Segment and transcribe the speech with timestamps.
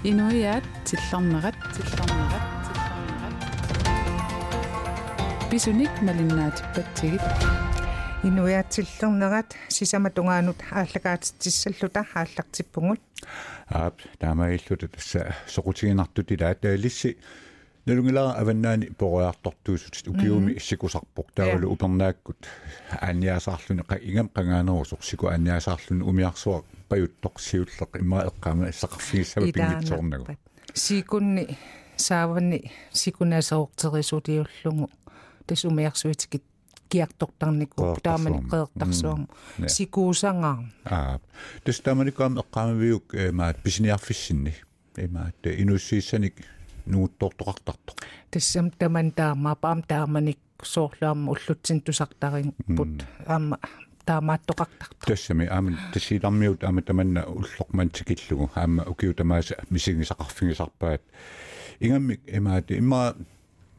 [0.00, 3.36] Inuiat tillornerat tillornerat tillornerat
[5.50, 7.20] Bisunik malinnaatippatigit
[8.24, 13.00] Inuiatillернерат сисаматунгаанут ааллагаатитсаллута ааллартиппугут
[13.68, 17.18] аап таамаиллута тасса соқутигинартут илаа таалисси.
[17.84, 22.48] Налунгилара аваннаани пориартортуусут укиуми иссикусарпоқ таавалу упернааккут
[23.00, 30.36] аанниасаарлуни qa ингам qangaanерусоқ сику аанниасаарлуни умиарсуа паюттоқсиуллеқ имма эққама сақарфигиссама пингитсоорнагу
[30.74, 31.58] сикунни
[31.96, 34.90] сааванни сикунасаортерисулиуллугу
[35.46, 36.44] тас умиарсуитикит
[36.90, 39.28] киартортарникуу таамани қеэртарсуарму
[39.66, 41.20] сикуусангаа аа.
[41.64, 44.54] Тас тааманикаам эққамавиук маат писиниарфиссинни
[44.96, 46.34] имаат инуссииссаник
[46.86, 47.94] нууттортоқартарто
[48.30, 53.58] тассам таман таама паам тааманик соорлаама уллутсин тусартарин пут аама
[54.04, 61.02] таамааттоқартарто тассами аама тассилармиут аама таманна уллоқмантикиллугу аама укиу тамааса мисигисақарфигисарпаат
[61.80, 63.14] ингаммик имаати имма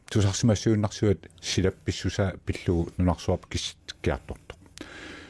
[0.10, 4.56] тусарсимассууннарсуат силапписсуса пиллугу нунарсуап киссиккиарторто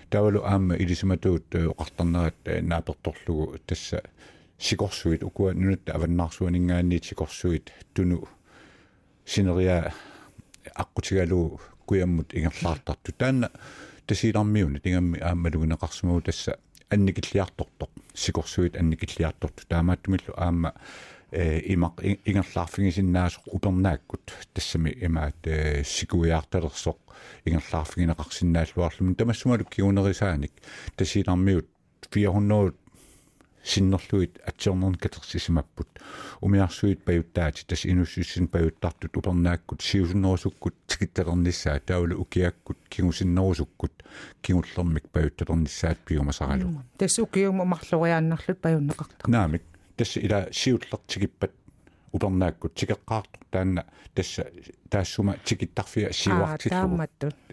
[0.09, 4.03] тавалу аама илисиматуут оқартарнерат нааперторлугу тасса
[4.57, 8.27] сикорсуит укуа нунатта аваннаарсуанингаанниит сикорсуит туну
[9.25, 9.93] синериа
[10.75, 13.11] аққутигалу куяммут ингерлаартарту.
[13.13, 13.51] Таанна
[14.10, 16.58] тасилармиуни тигамми аамалугинеқарсумау тасса
[16.90, 20.74] анникиллиарторто сикорсуит анникиллиарторту таамааттумиллу аама
[21.32, 26.98] э имақ ингерлаарфигисиннаасоқ упернааккут тассами имаат э сикуиарталерсоқ
[27.44, 30.52] ингерлаарфигинеқарсинааллуарлумин тамассумалу киунерисааник
[30.96, 31.66] тасилармиут
[32.10, 32.74] 400
[33.66, 35.88] синнерлуит атсиорнерн катерсисимаппут
[36.40, 44.04] умиарсуит паюттаати тас инуссуссин паюттартут упернааккут сиусиннерусуккут тикитталерниссаа таулу укиаккут кигусиннерусуккут
[44.40, 49.62] кигуллермик паютталерниссаат пиумасаралу тас укиума марлуриааннарлут паюннеқарта наамик
[49.96, 51.50] тас ила сиуллертикиппат
[52.12, 54.46] упернааккут тикеққаартор таанна тасса
[54.88, 57.02] таассума тикиттарфиа сиуартиллугу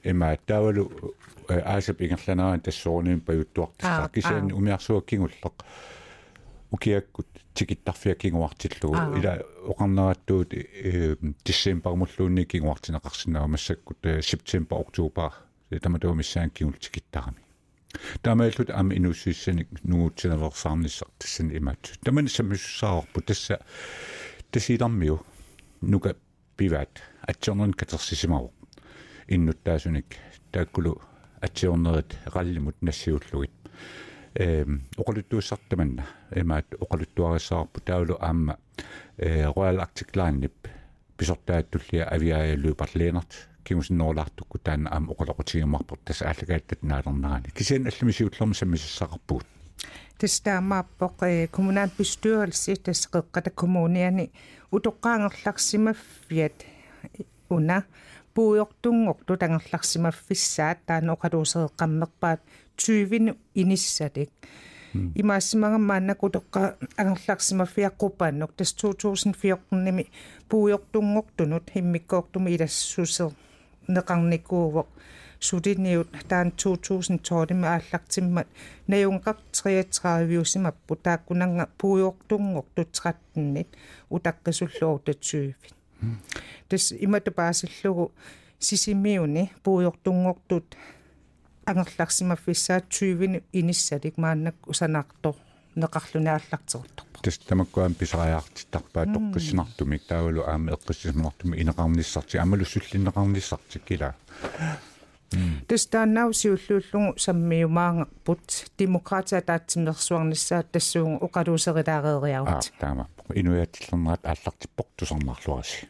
[0.03, 1.15] има таавалу
[1.49, 5.65] аасап ингерланераа тассоорним паюттуартаа кисаани умиарсуа кигуллеқ
[6.70, 10.54] укиаккут тикиттарфиа кигуартиллугу ила оқарнерааттуут
[11.44, 15.32] диссемпармуллуунни кигуартинеқарсинаа массаккут септембер октобер
[15.82, 17.42] таматуу миссаан кигул тикиттарами
[18.22, 23.60] тамааллут ам инуссиссаник нуутсинаверсаарниссар тассани имаат тамани самиссаарпу тасса
[24.50, 25.20] тасилармиу
[25.80, 26.16] нука
[26.56, 28.52] пиват атсернерн катерсисимавоқ
[29.28, 30.16] иннуттаасуник
[30.52, 31.00] тааккулу
[31.40, 33.52] атсиорнерит эқаллимут нассиуллугит
[34.37, 36.03] эм оқалуттуussартаманна
[36.35, 38.57] эмаат оқалуттуариссаарпу таулу аама
[39.17, 40.67] э Royal Arctic Line-нип
[41.17, 43.31] писортааттуллиа авиааллуу парлeenert
[43.63, 49.45] кимусинноорлаартукку таана аама оқалоқутигимарпут тас ааллагааттат наалернерани кисиан аллумисиуллерми саммисассақарпугут
[50.17, 54.31] тестаамааппоқ э коммунаат bestyrelse тасеқеққата коммуниани
[54.71, 56.57] утоққаангерларсимаффиат
[57.49, 57.83] уна
[58.33, 62.41] puuyortunngortu tangerlarsimaffisaat taana oqaluuseeqqammerpaat
[62.78, 64.30] 20 inissalik
[65.20, 66.60] имаассимагаммааннаку тоққа
[67.02, 70.04] ангерларсимаффиаққупааннок тас 2014ними
[70.50, 73.30] puuyortunngortunut himmikkooqtumi ilassусер
[73.94, 74.88] неқарникуувоқ
[75.40, 78.48] сулиниут таан 2012 ааллартиммат
[78.88, 80.72] наюнгақ 33
[81.02, 83.66] тааккунанга puuyortunngortu 13
[84.10, 85.54] утаққисуллуору 20
[86.68, 88.12] тас имата паасиллугу
[88.58, 90.76] сисимиуни пуйортунгортут
[91.68, 95.36] ангерларсимаффиссаат 20 иниссалик мааннак усанаартор
[95.76, 104.14] неқарлунааллартерутторпа тас тамаккуам писариаартиттарпаа тоққиссинартумик таавалу аама эққиссимартуми инеқарниссарти амалу суллинеқарниссарти кила.
[105.68, 113.08] Тас тааннаусиуллууллугу саммиумаангерпут демократия таатсимерсуарниссаат тассуугу оқалуусерилаареериарут таама.
[113.34, 115.88] Инуяатиллернерат ааллартиппоқ тусарнаарлуаси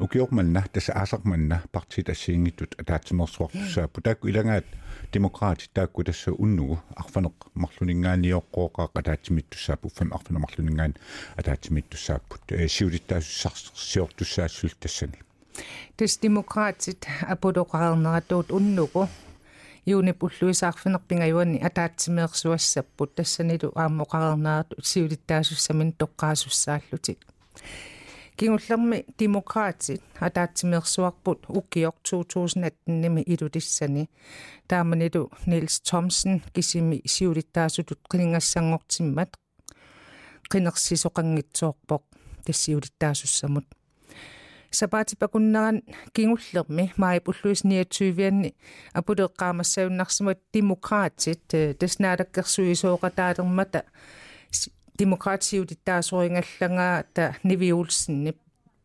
[0.00, 4.64] аасарманна партит ассиингиттут таатсимерсуартуссааппу таакку илагаат
[5.12, 10.96] демокраати таакку тасса уннугу арфанеқ марлунингааниоққооқаа таатсимиттуссааппу фам арфана марлунингаан
[11.36, 15.18] атаатсимиттуссааппут сиулиттаассақсиортуссаассул тассани
[15.96, 19.08] тас демократит апулоқарнератуут уннугу
[19.86, 27.26] юуни пуллуисаарфинерпинга юани атаатсимеерсуассаппут тассанилу аамоқарнерату сиулиттаасуссамин тоққаасуссааллутик
[28.40, 34.08] кингуллерми демократит атаатсимеерсуарпут уккиор 2018-ними илутиссани
[34.66, 39.36] тааманилу Нилс Томсен кисими сиулиттаасутут қинингассангортиммат
[40.50, 42.02] қинерсисоқангитсоорпоқ
[42.46, 43.66] тассиулиттаасуссамут
[44.70, 45.82] сапаатипакуннеран
[46.14, 48.54] кингуллерми маи пуллуис 29-анни
[48.94, 51.46] апулеэккаамассаюннарсимат демократит
[51.78, 53.84] таснаалаккерсуисооqataалермата
[55.00, 58.36] демократиулиттаасуингаллангаа та нивиулсиннип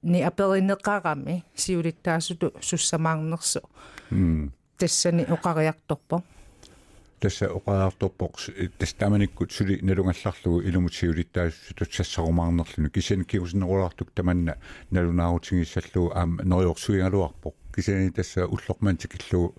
[0.03, 3.61] ни аперинеқарами сиулиттаасуту суссамаарнерсу
[4.77, 6.23] тассани оқариарторпо
[7.19, 8.33] тасса оқаартоппоқ
[8.77, 14.57] тастаманиккут сули налунгалларлугу илумут сиулиттаассутут сассарумаарнерлуну кисани киусинерулаартук таманна
[14.91, 19.55] налунаарутингиссаллугу аама нориорсуингалуарпоқ кисани тасса уллормаантикиллугу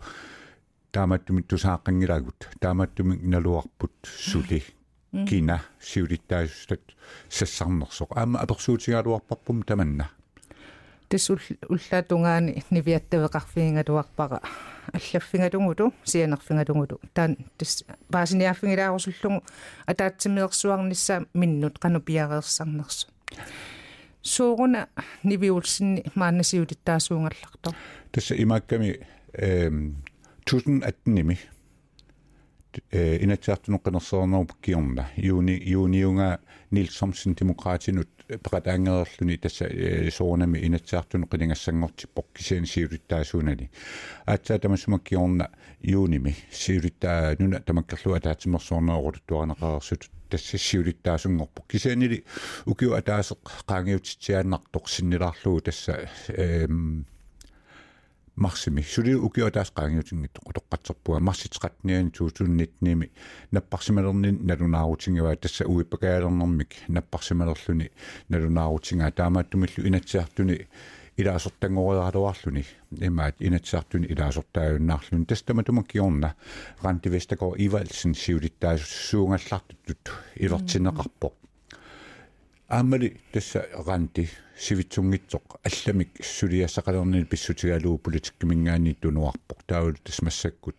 [0.93, 4.63] тааматтумит тусааққангилагут тааматтумик налуарпут сули
[5.25, 6.81] кина сиулиттаассутат
[7.31, 10.11] сассарнерсоқ аама аперсуутигалуарпарпум таманна.
[11.09, 14.41] Тас уллаатунгаани нивиаттавеқарфиингалуарпара
[14.93, 19.45] аллаффингалугуту сианерфингалугуту таан тас паасиниарфингилаарусуллугу
[19.87, 23.09] атаатсимиерсуарнissaа миннут кану пиареерсарнерсу
[24.23, 24.89] сууруна
[25.23, 27.75] нивиулсинни мааннасиулиттаасуунгаллартор
[28.11, 30.03] тасса имаакками эм
[30.47, 31.39] 1018-ними
[32.91, 36.41] э инатсаартунеққинерсоорнеру киорна юни юниунга
[36.71, 39.69] нилсомсен демократинут пекатаангерерлүни тасса
[40.11, 43.71] соорнами инатсаартунеққингассангортиппоқ кисиани сиулиттаасуунали
[44.27, 45.51] аатсаа тамассумаккиорна
[45.83, 52.25] юними сиулиттаа нуна тамаккерлуа таатсимерсоорнеорулуттуарнеқарерсут тасса сиулиттаасунгорпо кисианили
[52.67, 57.07] укиу атаасеқ qaangiutitiaannartoq sinnilaarlugu tassa эм
[58.36, 63.08] марсими сули укиотаас qaangiutiнгит qutоqqatserpua marsitqatniani tuutunnitniimi
[63.52, 67.88] наппарсималернин налунаарутингава тасса уиппакаалернэрмик наппарсималерлүни
[68.30, 70.58] налунаарутингаа таамааттумиллу инатсиартуни
[71.18, 72.64] илаасортангориаалуарлүни
[73.10, 76.36] имаат инатсиартуни илаасортааюннаарлүни тастаматума киорна
[76.84, 80.04] ранти вестако ивалсен сиулиттаасуунгаллартут
[80.36, 81.34] илертинеқарпоқ
[82.70, 90.77] аамали тасса ранти сивитсунгитсоқ алламик сулиассақалернили писсутигалуу политиккимингаани тунуарпоқ таавал тасмассаккут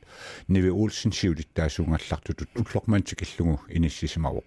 [0.47, 4.45] ниви уулсин сиулиттаасуунгаллартутут уллормаантик иллугу иниссисимавоқ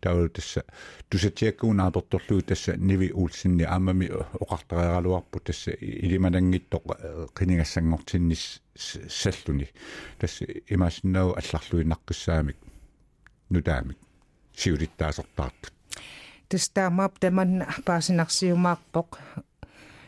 [0.00, 0.64] таавал тасса
[1.10, 4.06] тусатиаккуунааторторлуги тасса ниви уулсинни аамами
[4.44, 9.68] оқартариаралуарпу тасса илиманангиттоқ қинигассангортиннис саллуни
[10.20, 12.56] тасса имаасиннау алларлуиннаққиссаамик
[13.50, 13.98] нутаамик
[14.54, 15.73] сиулиттаасортаартут
[16.54, 19.10] тестаамаап таман паасинарсиумаарпоқ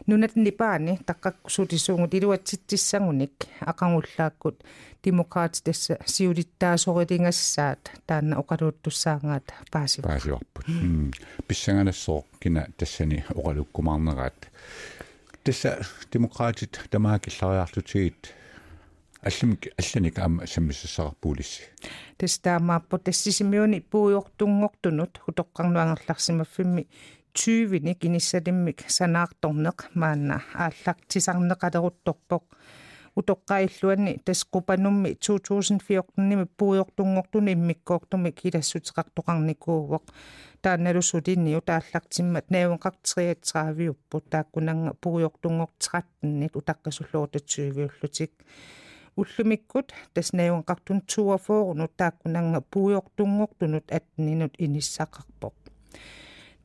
[0.07, 3.35] нунат нипаани таққаккусутисуугут илуатситсissangуник
[3.71, 4.57] ақангуллааккут
[5.03, 10.67] демокраат тасса сиулиттаасорилингассаат таанна оқалууттуссаангаат пааси паасиорпут
[11.49, 14.39] писсанганассоо кина тассани оқалуккумаарнераат
[15.45, 15.71] тасса
[16.13, 18.21] демократит тамаакиллариартутигит
[19.27, 21.63] аллимик алланик аама саммиссассарпуулисси
[22.17, 26.87] тестаамааппу тассисимиуни пууйортунгортунут хутоққарнуангерларсимаффимми
[27.35, 32.45] 20-ни киниссалиммик санаарторнеқ маанна ааллактисарнеқалерутторпоқ
[33.19, 40.05] утоққаиллуанни таскупанумми 2014-ними пууйортунгортуни иммиккоортумик илассутеқартоқарникуувоқ
[40.63, 48.33] таанналусулинниу тааллартиммат наавеқартриатсаавиуппут тааккунанга пууйортунгортеқаттиннит утаққисуллуутатсуивиуллутик
[49.16, 55.56] уллумиккут таснаюнqartun туафоорнут тааккунанга пуйортунгортунут атнинут иниссақарпоқ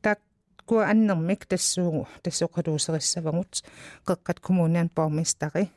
[0.01, 3.63] таккуа аннермик тассуугу тассоқалуусериссавагут
[4.07, 5.69] қеққат коммуниан бормистари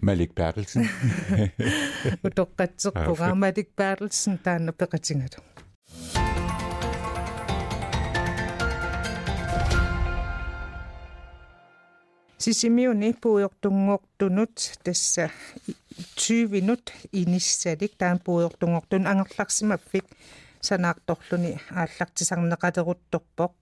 [0.00, 0.84] Malik Bertelsen.
[2.22, 5.42] Утоққатсерпуга Malik Bertelsen таанна пеқатингату.
[12.43, 15.31] Сисимиуни пуйортунгортунут тасса
[16.17, 20.05] 20 минут иниссалик таан пуйортунгортун ангерларсимаффик
[20.59, 23.53] санаарторлуни ааллартисарнеқалерутторпоқ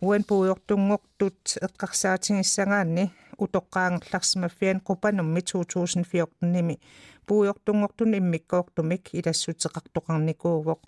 [0.00, 3.04] уан пуйортунгортут эққарсаатингиссагаанни
[3.38, 6.80] утоққаангерларсимаффиан қупанумми 2014-ними
[7.26, 10.80] пуйортунгортун иммиккоортумик илассутеқартоқарникуувоқ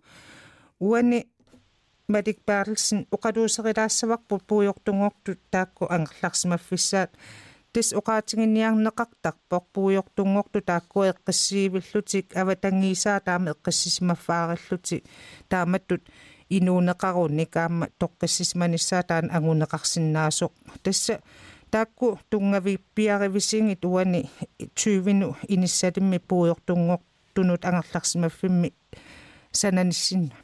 [0.81, 1.19] уани
[2.09, 7.11] Madik Bertelsen uqaluuserilaassavarput puujortunngortut taakku angерларсимаффиссаат
[7.73, 14.99] тис уqaatiginniarneqartarpoq puujortunngortu taakku eqqassiivillutик аватангиисаа таама эққассисимаффаариллути
[15.49, 16.03] тааматтут
[16.57, 20.53] инуунеқарунни каама тоққассисманиссаа таан агунеқарсинаасоқ
[20.85, 21.15] тасса
[21.71, 28.75] таакку тунгавиппиаривисингит уани 20 иниссалимми puujortunngortunut angерларсимаффимми
[29.53, 30.44] сананиссинна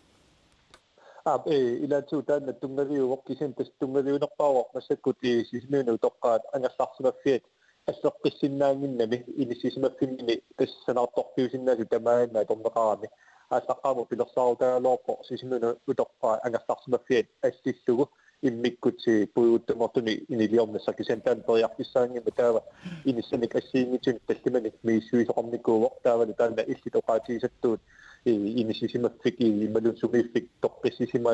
[1.35, 7.43] ап э илатсуу таанна тунгавиуоқ кисин тас тунгавиунерпаавоқ массаккут и сисмиуну тоққаат ангерларсимаффиат
[7.91, 13.09] ассоққиссиннаангиннами инисисимаффиммини тассанаарторпиусиннаасу тамаанна торнеқарами
[13.51, 18.05] аасаққааму пилерсаарутаалоорпо сисмиуну утоққаа ангерларсимаффиат ассиллугу
[18.42, 22.62] иммиккути пуйуттамортуни инилиорнасса кисан таан периарписсаангима таава
[23.06, 27.82] иниссаник ассиингитун таллиманик мииссуисоқарникууоқ таавали таанна илли тоқаатигисаттуут
[28.26, 31.32] inissisimaffik immalun sumiiffik toqqissisima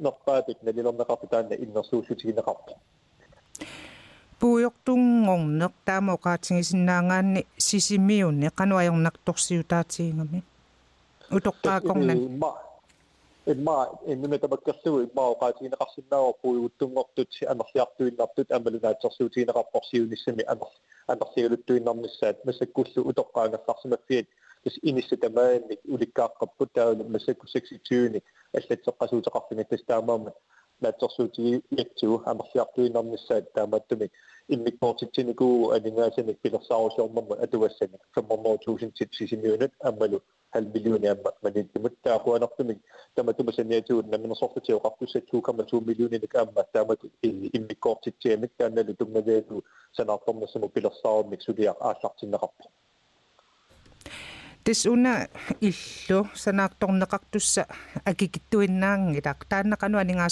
[0.00, 2.72] nerpaatut nalilorneqartu taanna innersuullutigineqarpo
[4.40, 10.42] puuyortunngorneq taama oqaatigisinnaangaanni sisimiunni qanuajornartorsiutaatiingami
[11.36, 12.50] utoqqaakornan imma
[13.52, 13.76] imma
[14.12, 20.72] innuna tamakkerlugu imma oqaatigineqarsinnaawa puuiguttunngortut anersiartuinnartut amalunaatsersuutigineqarporsiunissami aner
[21.12, 24.26] anersigaluttuinnarnissaat массаккуллу утоqqаангассарсимаффиат
[24.64, 28.22] тас инисса тамаанник уликкааққаппут таалу массакку 26
[28.58, 30.32] аллатсеққасуутеқарфинга тас таамаама
[30.80, 34.12] наатсерсуутиги ятсуу амерлиартуинарнissaат таамааттумик
[34.48, 40.22] иммикпортитсинику алингаасаник пилерсаарусиормамма атуассаник 500000 сисимиунат аммалу
[40.53, 42.77] هل مليون يم من يمتع هو؟ نقطة من
[43.15, 46.89] تم تم سنياتي ونا من صفة تي وقفت ستو كم تو مليون إنك أما تم
[47.55, 49.49] إمي كوفت تي مك أنا لدم مزيد
[49.97, 52.53] سنعطم نسمو بلا صاو مكسودي أشاق تي نقاط
[54.63, 55.27] Tisuna
[55.59, 57.67] illo sa nagtong nakaktus sa
[58.07, 59.43] agigituin na ngilak.
[59.51, 60.31] Taan na kanwa ni nga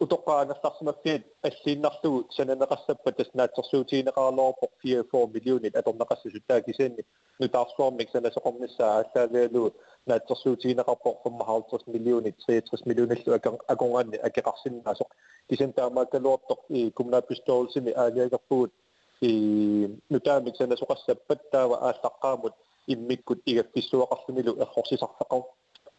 [0.00, 7.04] утоққаанерларсимаффиит аллииннарлугу сананеқассаппа таснаатерсуутиинеқарлоорпо 4 миллионит аторнеқассусу таакисаанни
[7.38, 9.74] нутаарсуармик санасоқорниссаа аллаавиалу
[10.06, 13.34] наатерсуутиинеқарпо 55 миллионит 63 миллиониллу
[13.68, 15.08] аконгуанни акеқарсиннаасоқ
[15.48, 18.72] кисан таамааккалуортоқ и коммунапистуулсими аалиагерпугут
[19.20, 22.54] и нутаамик санасоқассаппат таава ааллаққаамут
[22.86, 25.42] иммиккут игаффиссуақарсимилу эрхорсисарфақар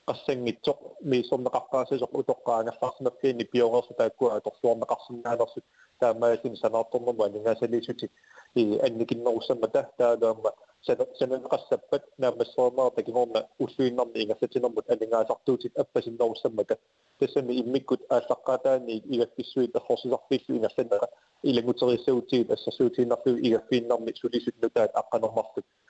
[0.08, 0.80] qassangitsoq
[1.12, 5.66] miissorneqarpaasasuq utoqqaanерларсимаффиини пиорерсу тааккуа аторсуорнеқарсинаалерсут
[6.00, 8.10] таамаасин санаартормама анингаасалиисути
[8.62, 10.52] и анникиннерусамма та таалаама
[11.20, 16.78] сананеқассаппат наамассоормаа такигорна уллуиннарни ингасатинэрмут анингаасартуутит аппасиннерусаммака
[17.20, 21.08] тассами иммиккут ааллаққатаани игаффиссуит эрхорсисарфиллу ингерланера
[21.44, 25.66] илагутериссаутигит ассерсуутииннарлу игаффииннарми сулисутнутаат аққанормарлут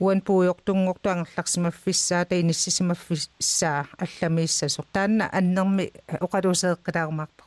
[0.00, 5.92] уан пуйортунгорту ангерларсимаффиссаа таиниссисимаффиссаа алламииссасо таанна аннерми
[6.26, 7.42] оқалусеэққилаармаарпарпа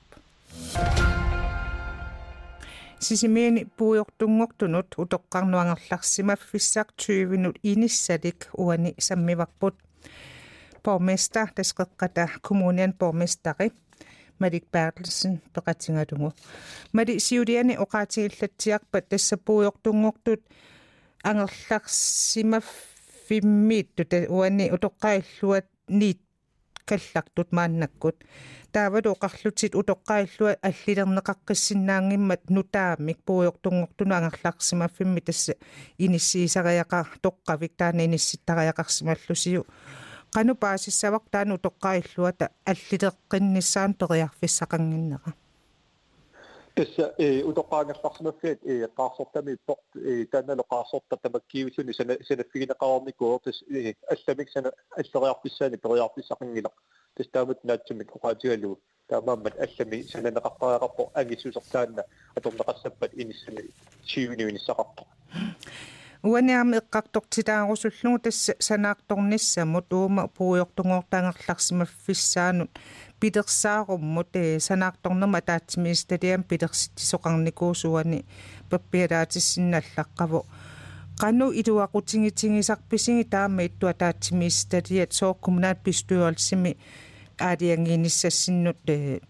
[3.00, 9.76] сисимиани пуйортунгортунут утоққарнуангерларсимаффиссаақ 20 минут иниссалик уани саммиварпут
[10.86, 13.72] borgmester тасқеққата коммуниан borgmesteri
[14.40, 16.30] Madik Bertelsen peqatingalungu
[16.94, 20.42] mali siuliani oqaatigillatsiarpat tassappuuyortungortut
[21.23, 26.21] Анерларсимаффиммиитту та уани утоққаиллуат ниит
[26.85, 28.25] каллартут мааннаккут.
[28.73, 35.55] Таавалу оқарлутит утоққаиллуа аллилернеқаққиссиннаангиммат нутаамик пуйортунгортуну ангерларсимаффимми тасса
[35.99, 39.67] иниссиисариақа тоққавик таана инисситтариақарсималлусиу
[40.35, 40.55] qanu
[46.81, 52.17] Tässä ei utokaan kasvamakkeet ei kaasotta mi port ei tänne lo kaasotta tamakkiu sinne sen
[52.23, 54.65] sen fiina kaami koortis ei astamiksen
[55.01, 56.71] asteriarpissaan periarpissaqingila
[57.15, 58.73] tässä taamut naatsumik qaatigalu
[59.09, 62.03] taamaammat allami sananaqaqqaaqarpo agisusortaanna
[62.37, 63.63] atornaqassappat inissami
[64.03, 65.03] siuniunissaqarpo
[66.23, 72.71] уаниарми эққартортилаарусуллугу тасса санаарторнissamут уума пуйортунгортаангерларсимаффиссаанут
[73.21, 78.25] питерсааруммут э санаарторнерма таатсимисталиам питерситисоқарникуусуани
[78.71, 80.45] паппиалаатиссинналлаққаву
[81.21, 86.77] qanu iluaqutiнгитингисарписиги таама иттуа таатсимисталиат соо коммунаат пистуйорлсими
[87.39, 89.21] аалиангиниссассиннут э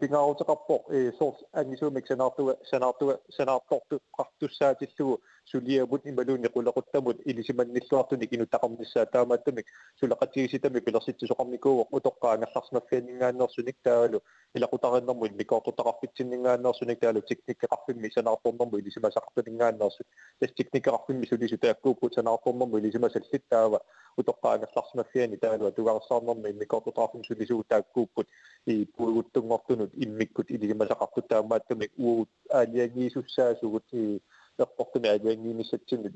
[0.00, 0.82] pingautaqarpoq
[1.18, 7.16] soort angisuumik sanaartua sanaartua sanaartortu qartussaatilugu sur lié bot ni balou ni kula kutta bot
[7.26, 9.62] ili si man niswa tu ni kinu takam nisa tama tu ni
[9.98, 12.80] sur la kati si tami kula sit so kami ko ko tokka na khas na
[12.90, 14.22] fen nga no sunik talo
[14.54, 18.00] ila ko tagan mo ni ko to takafit sin nga no sunik talo teknik kafin
[18.00, 20.02] mi sana ko mo ili si ma sakto nga no su
[20.40, 23.08] tes teknik kafin mi suli si ta ko ko sana ko mo ili si ma
[23.10, 23.80] sel sit tawa
[24.16, 28.26] utoqaa nallarsimafiani taalua tugaarsaarnermi immikortutaarfum sulisuu taakkuupput
[28.66, 32.28] i puiguttungortunut immikkut ilimasaqartut taamaattumik uut
[32.60, 34.20] aaliagiisussaasugut i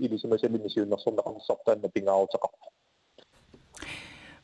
[0.05, 2.67] илисимасалими сиуннерсорнеқарнссартаанна пингаавутеқарпу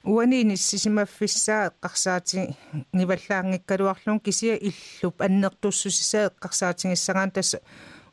[0.04, 2.56] уанини сисимаффиссаа эққарсаати
[2.94, 7.60] ниваллаангиккалуарлун кисия иллуп аннертуссусисаа эққарсаатингиссагаан тасса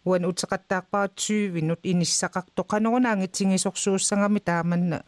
[0.04, 4.98] уан утеқаттаақпаа 20 минут иниссақарто қанерунаангитсигисорсууссангами тааманна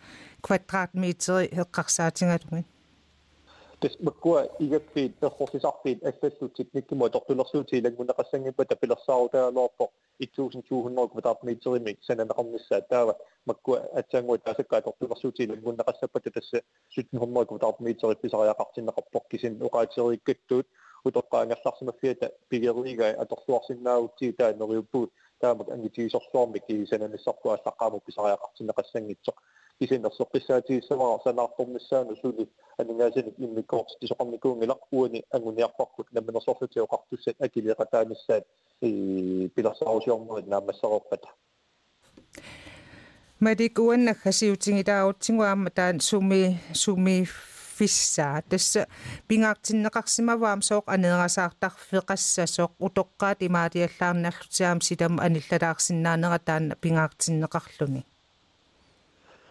[0.43, 2.65] kvadratmeteri heqqarsaatigalugin
[3.83, 13.17] тас маккуа игаппиит перхорсисарпиит аллаллутик никкума тортулерсуути илагмунеқассангиппа тапилерсаарутаалуарпо 1200 квадратметерими сананеқарниссаа таава
[13.47, 16.63] маккуа атсаангуа таасаккаа тортулерсуути илагмунеқассаппата тасса
[16.97, 20.67] 1700 квадратметери писариақартиннеқарпоқ кисин уқаатериккаттуут
[21.05, 29.37] утоққаангерларсимаффиата пигерлига аторлуарсиннаавутсии таа нориуппуут таамак ангитигисорлуарми ки сананissarпуа саққааму писариақартиннеқассангитсоқ
[29.80, 32.46] kisinnerso qissaatigissamararsanaqartornissaanusuli
[32.80, 38.44] aningaasinik immikortitisoqarnikuungilaq uani anguniarparkut nammenersorlutiuqartussat akiliqataanissaat
[39.56, 41.28] pilarsarusiormuit naammassaroorpata
[43.40, 47.24] Madik uanna khasiutingi taautsiguaamma taan sumi sumi
[47.78, 48.88] fissaa tässä
[49.28, 58.04] pingaartinneqarsimavaam sooq aneerasaartarfeqassa sooq utoqqaat imaatiallaarnallutiaam sitam anillalaarsinnaanera taan pingaartinneqarluni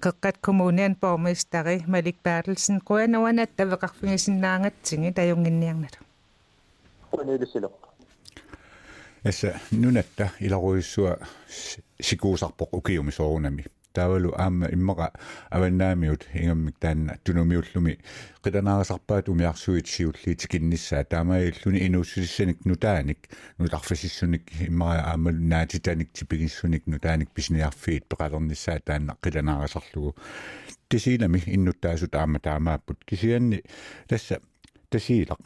[0.00, 5.98] kakkat kommunen borgmesteri Malik Bertelsen quanoana tavaqarfigisinnaangatsingi tajunginniarnat
[7.10, 7.88] quanilisiloq
[9.24, 9.48] essa
[9.80, 11.16] nunatta ilaruissua
[12.00, 13.64] sikuusarpoq ukiumisoorunami
[13.98, 15.08] таавалу аама иммаqa
[15.50, 17.98] аваннаамиут ингаммик таанна тунумиуллуми
[18.44, 23.28] қитанаасарпаат умиарсуит сиуллиит кинниссаа таамаиллуни инууссилиссаник нутааник
[23.58, 30.16] нутарфасиссуник иммара аама наатитаник типигиссуник нутааник писниарфиит пеқалерниссаа таанна қитанаасарлугу
[30.88, 33.62] тисилами иннуттаасу таама таамааппут кисианни
[34.08, 34.40] тасса
[34.90, 35.40] тасилақ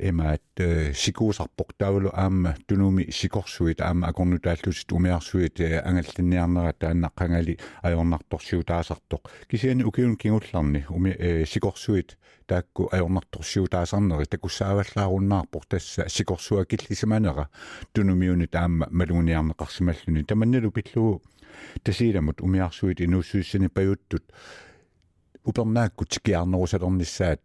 [0.00, 0.62] emaat
[0.92, 11.14] sikuusarpoq taavalu aamma tunumi sikorsuit aamma akornutaallusit umiarsuit angallinniarnera taannaqqangali ajornartorsiutaasartoq kisiani ukiun kingullarni umi
[11.44, 17.46] sikorsuit taakku ajornartorsiutaasarneri takussaavallaarunnаарpoq tassa sikorsua killisimanera
[17.94, 21.22] tunumiuni taamma malunguniarneqarsimalluni tamannalu pillugu
[21.84, 23.68] tasiilamut umiarsuit inuussuissani
[25.45, 27.43] упернааккутикиарнерусалернissaat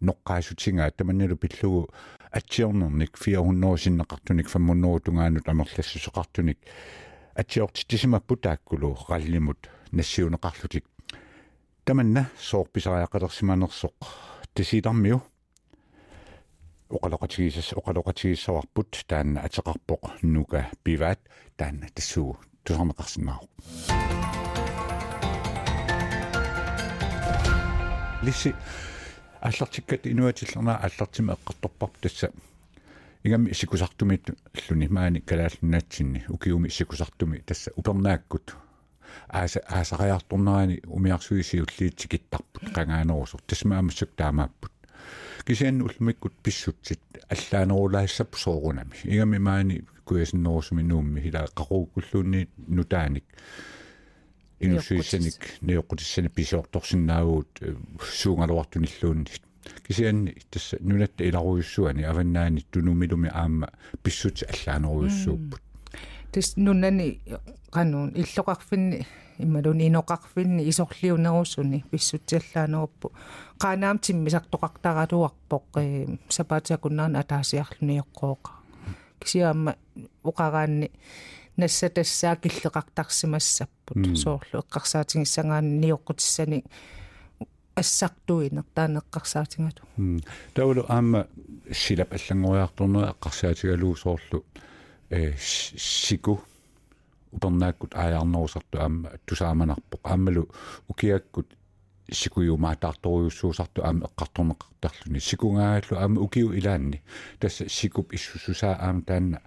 [0.00, 1.88] неққаасутингаат таманналу пиллугу
[2.32, 6.58] атсиорнерник 400 синнеқартуник 500 тунгаанут амерлассусеқартуник
[7.34, 10.84] атсиортитисимаппу тааккулу раллимут нассиунеқарлутик
[11.84, 13.94] таманна соорписариақалерсиманерсоқ
[14.54, 15.22] тисилармиу
[16.88, 21.20] оқалоқатигисас оқалоқатигиссаварпут таанна атеқарпоқ нука пиваат
[21.56, 23.48] таанна тассуу тусарнеқарсинаару
[28.22, 28.54] tusarneqarsinnaaru lissi
[29.40, 32.30] аллартиккат инуатиллернаа аллартима эққарторпарп тасса
[33.24, 38.54] игами исикусартумит аллуни маани калааллунаатсинни укиуми исикусартуми тасса упернааккут.
[39.28, 44.72] Ааса аасариарторнерани умиарсуисиуллиитсикиттарпут qangaanерусур тасмаамассак таамааппут.
[45.44, 53.24] Кисиан уллумиккут писсутсит аллаанерулаассап соорунами игами маани куясиннерусуми нуумми хила qaruukkulluunni nutaanik
[54.62, 57.60] инуссуиссаник неоқутиссани писиорторсинаагуут
[58.00, 59.26] суунгалуартуниллуунни
[59.86, 63.68] кисианни тасса нунатта иларуйуссуани аваннаани тунумилуми аама
[64.02, 65.60] писсути аллаанеруйуссууппут
[66.32, 67.20] тис нунани
[67.70, 69.06] канун иллоқарфинни
[69.38, 73.12] иммалуни иноқарфинни исорлиунерусуни писсутиаллаанеруппу
[73.58, 78.50] qaaнаам тиммисартоқартаралуарпоқ э сапаатиакуннаана атаасиарлуниоққооқа
[79.20, 79.76] кисиаама
[80.24, 80.90] уқараанни
[81.56, 86.64] насса тассаа киллеқартарсимассаппут соорлу эққарсаатингиссангаани ниоққутиссани
[87.74, 90.20] ассартуинер таанеққарсаатингалу
[90.54, 91.26] таулу аама
[91.70, 94.44] силап аллангориарторнера эққарсаатигалуу соорлу
[95.10, 96.40] э сику
[97.32, 100.48] упернааккут аярнерусарту аама тусааманарпоқ аамалу
[100.88, 101.48] укиаккут
[102.10, 107.02] сикуйумаатаарторуйуссуусарту аама эққарторнеқартарлуни сикунгааллу аама укиу илаанни
[107.38, 109.40] тасса сикуп иссусусаа аама таанна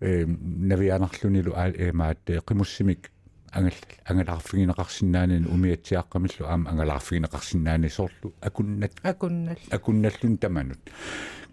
[0.00, 3.10] э навианарлунилу аа эмаат қимуссимик
[3.52, 3.72] ангал
[4.04, 10.80] ангалаарфигинеқарсинаанин умиатсиаққамиллу аама ангалаарфигинеқарсинаани соорлу акуннат акуннал акунналлун таманут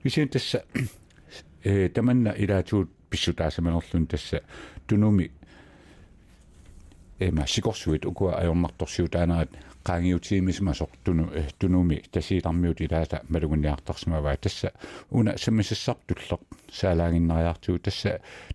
[0.03, 0.65] кисиан тасса
[1.63, 4.41] э таманна илаатуут писсутаасаманерлун тасса
[4.87, 5.31] тунуми
[7.19, 9.49] эма сикорсуит укуа аёрнарторсиутаанаат
[9.83, 11.27] qaangiutiimismasoq tunu
[11.59, 12.01] tunumi.
[12.11, 14.71] Tasiilarmiut ilaata malungunniartarsimavaa tassa
[15.11, 16.41] una sammisissartulleq
[16.71, 18.09] saalaanginnariartuu tassa.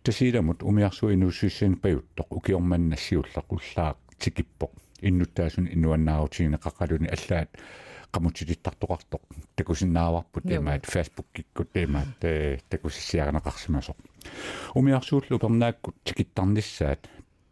[0.04, 7.50] Tasiilamut umiarsu inuussissin pajuttoq ukiormannassiulleq ullaaq tikippoq innuttaasun innuannaarutigine qaqqaluni allaat
[8.12, 9.22] qamutilittaqtoqartoq
[9.56, 12.24] takusinnaawарput имаат фейсбуккиккут имаат
[12.70, 13.98] такусиссиаганеқарсимасоқ
[14.78, 17.02] умиарсууллу пернааккут тикиттарнissaат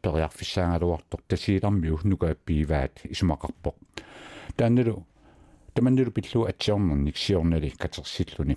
[0.04, 3.74] периарфиссаангалуартоқ тасиилармиу нукааппииваат исумақарпоқ
[4.56, 5.06] таанналу
[5.74, 8.56] таманнилу пиллу атсиорнерник сиорнали катерсиллуни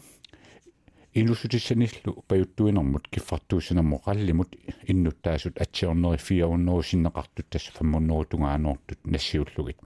[1.13, 4.55] инусутиссаниллу паюттуинэрмут киффартуусинэрмо қаллимут
[4.91, 9.79] иннуттаасут атсиорнери фиауннерусиннеқартут тасса фаммуннеру тунгаануортут нассиуллугит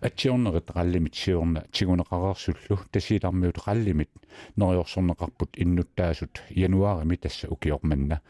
[0.00, 4.10] атсиорнерит қаллимит сиорна тигунеқарерсуллу тасилармиут қаллимит
[4.56, 8.20] нериорсорнеқарпут иннуттаасут януарими тасса укиорманна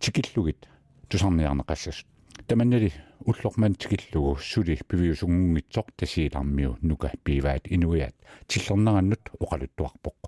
[0.00, 0.68] тикиллугит
[1.10, 2.06] тусарниарнеқассасут
[2.48, 2.92] таманнали
[3.24, 8.14] уллорман тикиллугу сули пивиусунгунгитсоқ тасилармиу нука пиваат инуиат
[8.48, 10.18] тиллернераннут оқалуттуарпоқ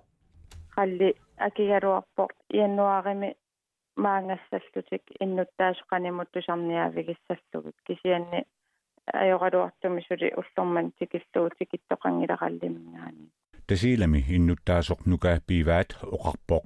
[0.77, 1.09] қалли
[1.47, 3.31] акигаруарпоқ ианнуарими
[4.05, 8.41] маангассаллутик иннуттаасоқанимут тусарниавигиссаллугут кисианни
[9.15, 13.25] ajorluartumi suli ullorman tikilluu tikittoqangilaqallimnaani
[13.67, 16.65] тасилами иннуттаасоқ нука пиваат оқарпоқ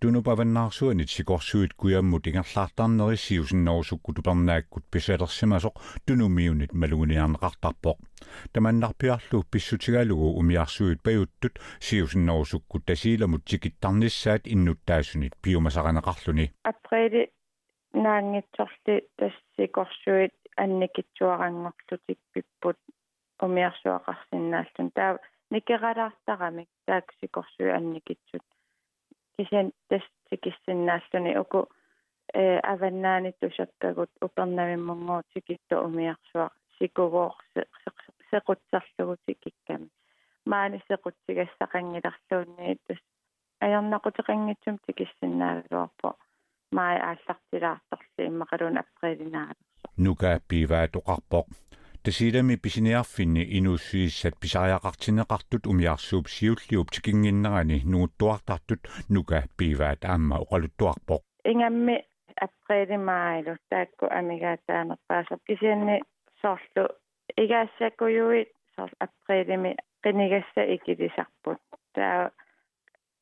[0.00, 5.74] тунупаваннаарсуанит сикорсуит куяммут ингерлаартаарнери сиусиннерусукку тупернааккут писалерсимасоқ
[6.06, 7.98] тунумиунит малугуниарнеқартарпоқ
[8.52, 17.32] таманнарпиарлу писсутигалугу умиарсуит паюттут сиусиннерусукку тасииламут тикиттарниссаат иннуттаасунит пиумасаранеқарлуни апрели
[17.92, 22.78] наангитсорли тассикорсуит анникитсуарангорлутик пиппут
[23.40, 25.18] умиарсуақарсинааллун таа
[25.50, 28.44] никералаартарамик тааксикорсуи анникитсут
[29.37, 31.59] кисиан тассикиссиннааллуни уку
[32.33, 37.35] э аваннаани тусаккагут упернавиммунгуутикитто умиарсуа сикугоор
[38.31, 39.89] секутсарлугутик икками
[40.45, 43.01] маани секутсигассақангиларлуунни тас
[43.65, 46.09] аярнақутеқангитсум тикиссиннаалуарпо
[46.77, 49.63] маи ааллартилаарторли иммақалуун априлинааерсо
[50.05, 51.45] нука пиваат оқарпоқ
[52.03, 61.95] тасилами писиниарфинни инуссуиссат писариақартинеқартут умиарсууп сиуллиуп тикингиннерани нугуттуартартут нука пиваат аама оқалуттуарпоқ ингамми
[62.45, 65.97] априлимаилу таакку амигаатаанерпаасо кисианни
[66.41, 66.83] соорлу
[67.43, 69.71] игаассакуюит соор априлими
[70.03, 71.61] qinigassa ikilisarput
[71.95, 72.21] taa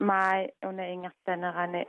[0.10, 1.82] mai una ingertanerani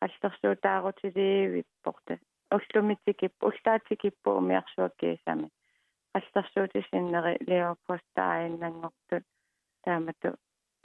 [0.00, 2.14] qallersuutaarutilivipporta
[2.56, 5.48] уллумитикип уллаатикиппу умиарсуаккиисами
[6.14, 9.24] қаллерсуутисиннери леопостааиннангортут
[9.84, 10.30] таамату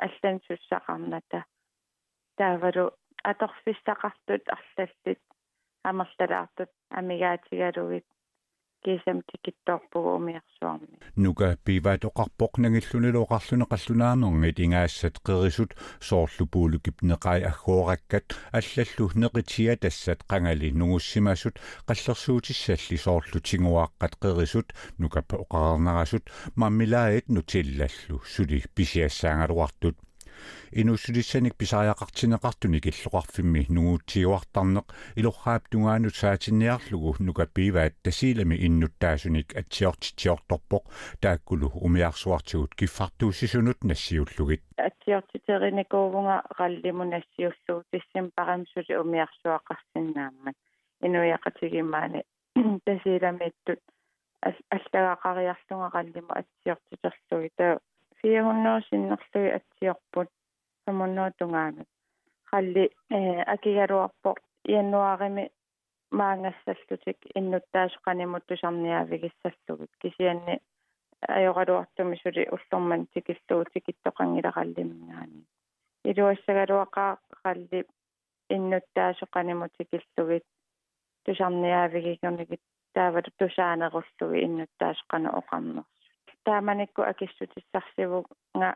[0.05, 1.39] аллан суссақарната
[2.37, 2.85] таавалу
[3.31, 5.21] аторфиссақартут арлаллит
[5.89, 8.07] амерлалаартут амигаатигалугит
[8.83, 18.35] кисам тикитторпугу умиарсуарми нука пиваат оқарпоқ нагиллунилу оқарлуне қаллунаарнернгит ингаассат қерисут соорлу пуулукип неқай аггуораккат
[18.57, 29.97] аллаллу неқития тассат қангали нугуссимасут қаллерсуутиссалли соорлу тингуааққат қерисут нукапа оқарнарасут маммилаат нутиллаллу сули писиассаангалуартут
[30.71, 34.87] инуссулиссаник писариақартинеқартуни киллоқарфимми нугуутсиуартарнеқ
[35.19, 40.83] илорхаап тунгаанут саатинниарлугу нукаппииваат тасилами иннуттаасуник атсиортитсиорторпоқ
[41.21, 44.61] тааккулу умиарсуартигут киффартууссисунут нассиуллугит.
[44.77, 50.55] Атсиортитериникуувнга қаллиму нассиуллугу тиссим парамсули умиарсуақарсинааммат
[51.01, 52.23] инуяқатигимаани
[52.85, 53.81] тасиламиттут
[54.45, 57.79] аллагақариарлунга қаллиму атсиортитерлуги таа
[58.23, 60.29] 400 синнерлуги атсиорпут
[60.85, 61.89] самуннуутунгаанут
[62.51, 62.85] қалли
[63.17, 64.31] э акигаруарпо
[64.73, 65.45] ианнуарими
[66.11, 70.55] маангассаллутик иннуттаасоқанимут тусарниавигиссаллугут кисианни
[71.27, 75.39] ajorluartumi suli ullorman tikilluu tikittoqangilaqallimnaani
[76.09, 77.79] илуассагалуақаа қалли
[78.55, 80.45] иннуттаасоқаниму tikillugit
[81.25, 85.98] тусарниавигикерникит таавалу тусаанеруллуги иннуттаасоқана оқарнерсу
[86.45, 88.75] тааманикку акиссутиссарсивуга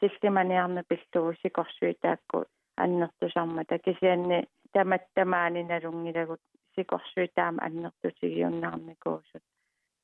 [0.00, 2.44] силлиманиарна пиллугу сикорсуи таакку
[2.76, 6.40] аннертусармата кисианни таматтамаани налунгилагут
[6.74, 9.42] сикорсуи таама аннертусигиуннаарникуусут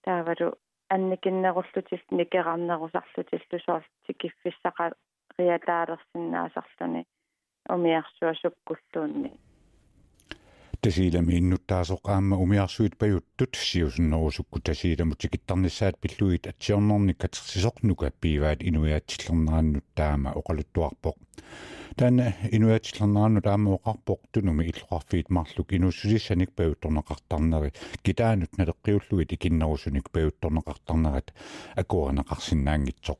[0.04, 0.48] таавалу
[0.94, 4.92] анникиннеруллутил никеқарнерусарлутиллусоор тикиффиссақа
[5.38, 7.06] риатаалерсиннаасарлуни
[7.68, 9.32] умиарсуа суккуллуунни
[10.81, 21.15] тасилами иннуттаасоқаама умиарсуит паюттут сиусиннерусукку тасиламу тикиттарниссаат пиллуит атсиорнерник катерсисоқнука пиваат инуяатсиллернераннут таама оқалуттуарпоқ
[21.95, 27.73] таана инуяатсиллернеранну таама оқарпоқ тунуми иллоқарфиит марлук инуссулиссаник паютторнеқартарнери
[28.03, 31.33] китаанут налеққиуллугит икиннерусуник паютторнеқартарнерат
[31.75, 33.17] акуаранеқарсинаангитсоқ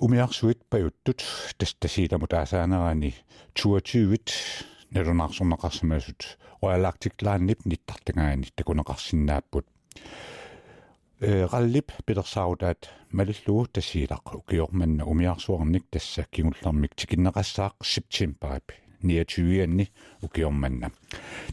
[0.00, 1.22] умиарсуит паюттут
[1.58, 3.14] тас тасиламу таасаанерани
[3.54, 4.18] 22
[4.94, 9.66] нерунаарсорнеқарсимасут оялактиклааннип ниттартагаани такунеқарсинааппут
[11.20, 19.88] э галлип пилерсаарутаат малиллуу тассиилақ укиорманна умиарсуарник тасса кигуллэрмик тикиннеқассаақ септемберап 29-анни
[20.22, 20.92] укиорманна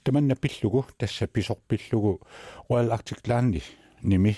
[0.04, 2.22] таманна пиллугу тасса писорпиллугу
[2.70, 3.62] Royal Arctic Land
[4.02, 4.36] ними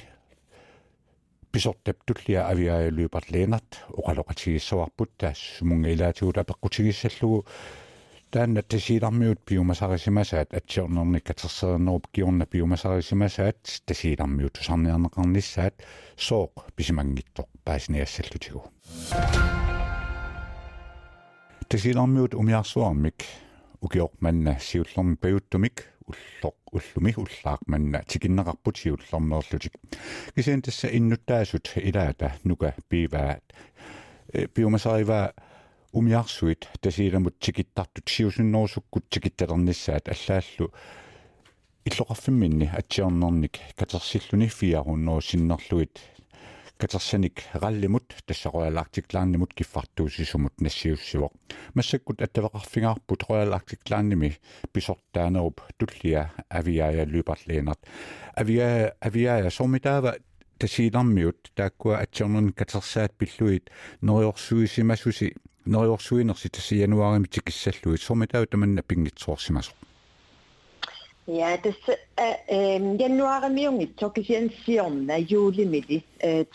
[1.52, 7.46] писортаптуллиа авиаалуипарлeenart оқалоқатигиссуарпут таас сумунга илаатигула пеққутигиссаллугу
[8.34, 15.82] таанна тасиилармиут пиумасарисимасаат атсиорнерник катерсернеруп киорна пиумасарисимасаат тасиилармиут тусарниарнеқарниссаат
[16.18, 18.64] сооқ писимангиттоқ паасниассаллутигу
[21.70, 23.26] тасиилармиут умиарсуармик
[23.82, 29.74] укиорманна сиуллерми паюттумик уллоқ уллуми уллаақ манна тикиннеқарпут сиуллернерлутик
[30.36, 33.44] кисиан тасса иннуттаасут илаата нука пиваат
[34.54, 35.34] пиумасариваа
[35.95, 40.73] умиарсуит тасииламут тикиттартут сиусуннерусуккут тикитталернissaат аллааллу.
[41.85, 42.71] Иллоқарфимминни.
[42.75, 46.01] Атсиорнерник катерсиллуни фиаруннеру синнерлуит
[46.79, 48.13] катерсаник раллимут.
[48.27, 50.61] Тассақоялаартиклааннимут киффартуусисумут.
[50.61, 51.33] Нассиуссивоқ
[51.75, 54.39] массаккут аттавеқарфингаарпут роялаартиклаанними
[54.73, 56.33] писортаанеруп туллия.
[56.51, 57.87] Авиая люпарлиинерт
[58.37, 60.17] авиа авиая сомитаава
[60.59, 63.71] тасиилармиут тааккуа атсиорнерни катерсаат пиллуит.
[64.01, 69.72] Нериорсуисимасуси нериорсуинерси тасси януарими тикиссаллуит сомитаава таманна пингитсоорсимасо
[71.30, 76.04] Ja, tässä ähm, januarimiungit tokisian sionna juulimili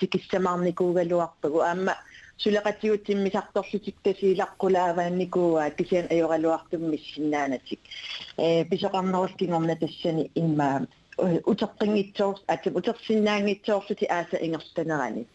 [0.01, 1.95] tikissamarnikuugaluarpagu aamma
[2.43, 7.81] сулеқатигутиммисарторлутик тасилаққулааваанникууа кисиан аюралуартуммиссиннаанатик
[8.39, 10.87] э писоқарнерускингорна тассани иммаа
[11.53, 15.27] утерқингитсоор атам утерсиннаангитсоорлути ааса ингерстанерани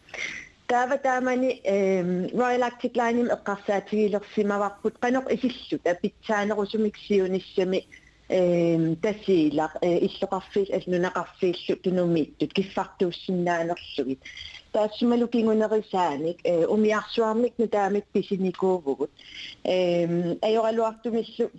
[0.69, 7.85] таава таамани эм Royal Arctic Line эққарсаатигилерсимаварпут қаноқ исиллут апитсаанерусумик сиуниссами
[8.29, 14.19] эм тасиила иллоқарфил алнунақарфииллу тунумииттут киффартууссиннаанерлугит
[14.71, 19.12] таассумалу кингунерисааник э умиарсуармик нутаамик писиникуувгут
[19.63, 21.49] эм ajorалуартумиллу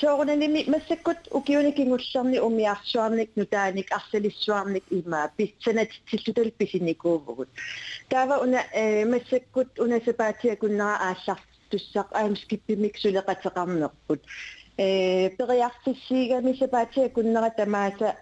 [0.00, 7.48] soornani massakkut ukiunikingullernni umiarsuarnik nutaanik arsalisuarnik ima pitsanat tillutal pisinikuuvugut
[8.08, 8.62] taava una
[9.10, 14.22] massakkut unasapaatiakunnara aallar tussaq aamskippimik suleqateqarnerput
[15.38, 18.14] periartissiigami sapaatiakunnara tamaasa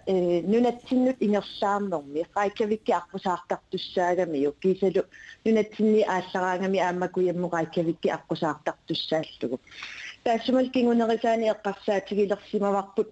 [0.53, 5.03] nunatsinnut ingerlaarnermi qaikkavikki arqusaartartussaagami ukkiisalu
[5.45, 9.57] nunatsinni aallaraangami aammakuyammu qaikkavikki arqusaartartussaallugu
[10.24, 13.08] таассумал кингунерисаани эққарсаатигилерсимаварпут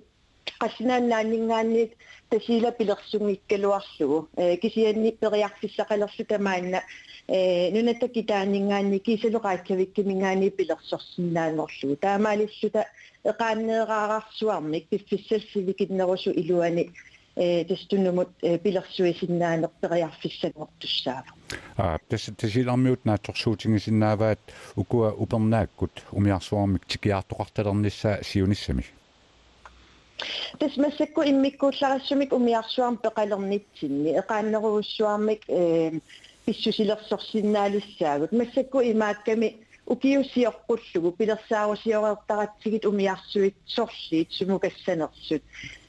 [0.62, 1.92] qassinaannaanningaanniit
[2.30, 6.80] tasiila pilersunngikkaluarlugu э кисианни периарфиссақалерлу тамаанна
[7.28, 12.82] э нуната китаанингаани кисалуqaakkavikkimingaani pilersorsinnaanngorlugu таамаалиллута
[13.30, 16.92] эqaanneerаарарсуармик пиффиссалсивикиннерусу илуани э
[17.37, 21.31] тестуннумут пилерсуисиннаанер периарфиссангортуссаава
[21.77, 24.39] аа тас тасилармиут наатсорсуутингисиннааваат
[24.75, 28.85] укуа упернааккут умиарсуармик тикиартоқарталернissaа сиуниссами.
[30.59, 35.99] Тасмассакку иммиккуулларассумик умиарсуарм пеқалернитсинни эqaanneruussuarmik э
[36.45, 45.43] писсусилерсорсиннаалиссаагут массакку имаакками укиусиорпуллугу пилерсаарусиореэртаратсигит умиарсуит сорлиит сумукассанерсут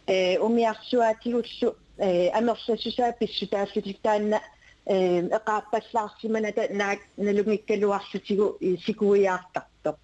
[0.07, 4.41] э умиарсуаатигуллу э амерлассусаа писсутааллутик таанна
[4.85, 8.45] э эqaappallaarsimanata naak nalungikkaluarlutigu
[8.85, 9.97] sikuiaartartoq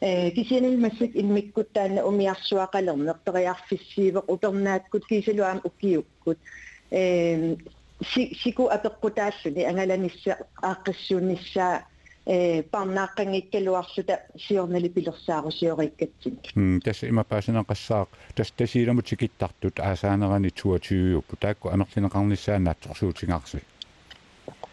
[0.00, 6.38] э кисианил массак иммиккут таанна умиарсуақалернеқ периарфиссиивеқ упернааккут кисалуаам укиуккут
[6.90, 7.56] э
[8.42, 11.84] сику апеққутааллуни ангаланисса ааққиссуунissaа
[12.28, 23.60] э парнааққангиккалуарлута сиорнали пилерсаарусиориккатсин м тас имапаасинеқассаақ тас тасииламу тикиттартут аасаанерани 22 таакку анерлинеқарнissaanaatsorsuutiнгаарси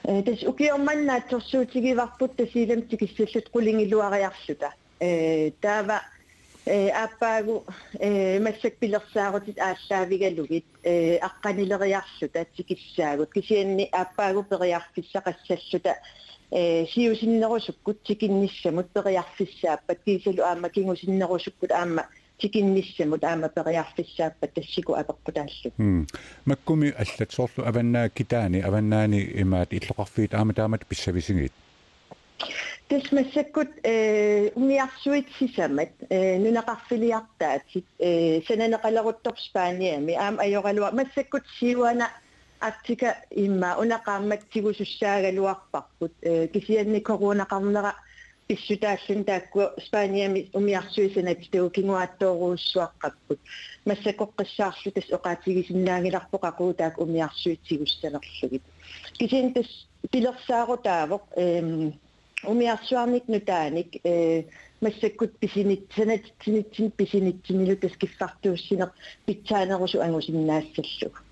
[0.04, 6.02] э тас укиорманнаатсорсуутигиварпут тасиилам тикиссаллут қулингилуариарлута э таава
[6.66, 7.66] э аппаагу
[8.00, 20.44] э массак пилерсаарутит ааллаавигалугит э аққанилериарлута тикиссаагут кисианни аппаагу периарфиссақассаллута э сиусиннерусуккут тикинниссамут периарфиссааппат кисалу
[20.44, 26.08] аама кингусиннерусуккут аама тикинниссамут аама периарфиссааппат тассику аперпутааллут м
[26.46, 31.54] маккуми аллат соорлу аваннаа китаани аваннаани имаат иллоқарфиит аама таамат писсависигит
[32.90, 42.10] тасмассаккут э умиарсуит сисамат э нунақарфилиартаатит э сананеқалерутторп спааниами аама ajoralua массаккут сиуана
[42.66, 47.96] аттика имма унақаамматсигусуссаагалуарпарпут э кисианни коронақарнера
[48.48, 53.40] писсутааллун таакку спааниами умиарсуисанат туу кингуааттооруussуаққаппут
[53.86, 58.64] массакоққиссаарлу тас оqaатигисиннаагиларпо қақуу таак умиарсуитсигуссанерлугит
[59.20, 59.68] кисин тас
[60.12, 61.94] пилерсаарутаавоқ эм
[62.44, 64.44] умиарсуарник нутааник э
[64.82, 68.92] массаккут писинитсанат синитсин писинитсимилу тас киффартууссинеқ
[69.26, 71.25] питсаанерусу ангусиннаассаллу а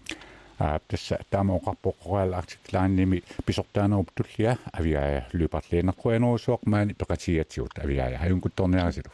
[0.87, 9.11] тасса таамаоқарпоққораал артиклаанними писортаанеруп туллиа авиая луипарлиинеққуанерусуоқ маани пеқатиатсиут авиая хаюнкутторниарасилу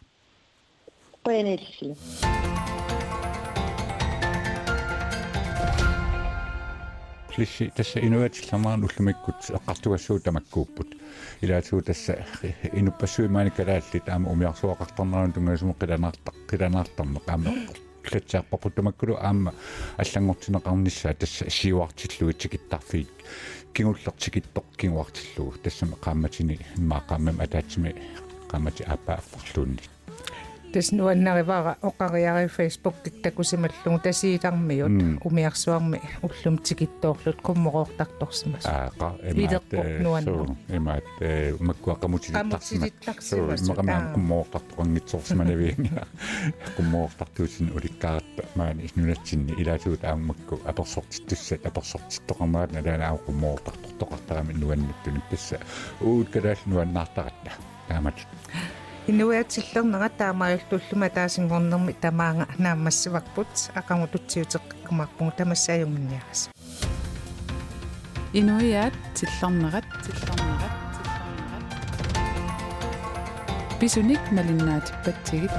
[1.26, 1.96] qoyanilsilu
[7.38, 10.90] лисси тасса инуатиллернаран уллумиккут эққартугассуу тамаккууппут
[11.42, 12.26] илаатсуу тасса
[12.74, 17.52] инуппассуимаани калаалли таама умиарсуақартарнарун тунгаасумо қиланаартақ қиланаартарне qaama
[18.05, 19.55] клатсааппапут тамаккулу аама
[19.99, 23.11] аллангортинеқарнissaа тасса сиуартиллуи тикиттарфиит
[23.75, 27.95] кингуллертикиттоқ кингуартиллугу тассама qaammatini имаақааммам атаатсими
[28.51, 29.85] qaamati ааппааффарлуунни
[30.73, 40.57] тас нуаннаривара оқариари фейсбук киттакусималлугу тасиилармиут умиарсуарми уллум тикиттоорлут куммороортарторсимас ааqa Видеққоқ нуанна.
[40.69, 41.05] имаат
[41.69, 44.13] маккуақамутилиттарсимак Qamutilitarsimas, мақамаан aa.
[44.15, 46.07] куммоортартуангитсорсиманавиинга
[46.77, 55.59] куммоортартуусин уликкаарат маани нунатсинни илаатуут ааммакку аперсортиттуссат аперсортиттоқарнаат налаана аа куммоортартортоқартарами нуаннаттуни писса
[56.01, 57.51] уут калаал нуаннаартаратта
[57.89, 58.15] таамат
[59.11, 66.41] инуиатсиллернера таамааллуллума таасингорнерми тамаанга нааммассавакпут акамутутсиутеққумарпугу тамассааюнгинниарас
[68.41, 71.55] инуиат тиллэрнерат тиллэрнерат тиллэрнерат
[73.81, 75.55] бисуник малиннаатиппатсигит